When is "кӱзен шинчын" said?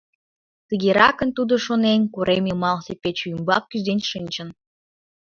3.71-4.49